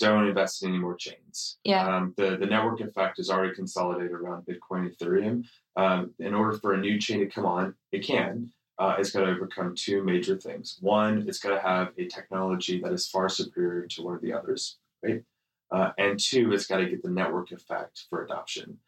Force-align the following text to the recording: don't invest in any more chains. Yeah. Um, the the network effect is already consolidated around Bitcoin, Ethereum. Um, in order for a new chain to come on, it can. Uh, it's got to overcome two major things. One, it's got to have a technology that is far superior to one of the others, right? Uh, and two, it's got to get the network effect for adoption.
don't 0.00 0.26
invest 0.26 0.62
in 0.62 0.70
any 0.70 0.78
more 0.78 0.96
chains. 0.96 1.58
Yeah. 1.64 1.86
Um, 1.86 2.14
the 2.16 2.36
the 2.36 2.46
network 2.46 2.80
effect 2.80 3.18
is 3.18 3.30
already 3.30 3.54
consolidated 3.54 4.12
around 4.12 4.46
Bitcoin, 4.46 4.90
Ethereum. 4.90 5.44
Um, 5.76 6.12
in 6.18 6.34
order 6.34 6.58
for 6.58 6.74
a 6.74 6.80
new 6.80 6.98
chain 6.98 7.20
to 7.20 7.26
come 7.26 7.46
on, 7.46 7.74
it 7.92 8.04
can. 8.04 8.50
Uh, 8.78 8.96
it's 8.98 9.10
got 9.10 9.20
to 9.20 9.30
overcome 9.30 9.74
two 9.76 10.02
major 10.02 10.36
things. 10.38 10.78
One, 10.80 11.26
it's 11.28 11.38
got 11.38 11.50
to 11.50 11.60
have 11.60 11.92
a 11.98 12.06
technology 12.06 12.80
that 12.80 12.92
is 12.92 13.06
far 13.06 13.28
superior 13.28 13.86
to 13.86 14.02
one 14.02 14.14
of 14.14 14.22
the 14.22 14.32
others, 14.32 14.78
right? 15.02 15.22
Uh, 15.70 15.90
and 15.98 16.18
two, 16.18 16.50
it's 16.52 16.66
got 16.66 16.78
to 16.78 16.88
get 16.88 17.02
the 17.02 17.10
network 17.10 17.52
effect 17.52 18.06
for 18.08 18.24
adoption. 18.24 18.78